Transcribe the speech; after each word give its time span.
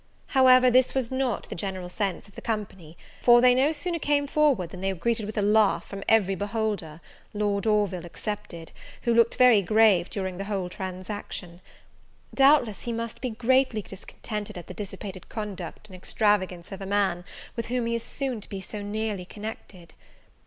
However, 0.29 0.71
this 0.71 0.95
was 0.95 1.11
not 1.11 1.47
the 1.47 1.53
general 1.53 1.87
sense 1.87 2.27
of 2.27 2.33
the 2.33 2.41
company; 2.41 2.97
for 3.21 3.39
they 3.39 3.53
no 3.53 3.71
sooner 3.71 3.99
came 3.99 4.25
forward, 4.25 4.71
than 4.71 4.81
they 4.81 4.91
were 4.91 4.97
greeted 4.99 5.27
with 5.27 5.37
a 5.37 5.43
laugh 5.43 5.85
from 5.85 6.03
every 6.09 6.33
beholder, 6.33 7.01
Lord 7.35 7.67
Orville 7.67 8.03
excepted, 8.07 8.71
who 9.03 9.13
looked 9.13 9.35
very 9.35 9.61
grave 9.61 10.09
during 10.09 10.37
the 10.37 10.45
whole 10.45 10.69
transaction. 10.69 11.61
Doubtless 12.33 12.81
he 12.81 12.91
must 12.91 13.21
be 13.21 13.29
greatly 13.29 13.83
discontented 13.83 14.57
at 14.57 14.65
the 14.65 14.73
dissipated 14.73 15.29
conduct 15.29 15.85
and 15.87 15.95
extravagance 15.95 16.71
of 16.71 16.81
a 16.81 16.87
man, 16.87 17.23
with 17.55 17.67
whom 17.67 17.85
he 17.85 17.93
is 17.93 18.01
soon 18.01 18.41
to 18.41 18.49
be 18.49 18.59
so 18.59 18.81
nearly 18.81 19.25
connected. 19.25 19.93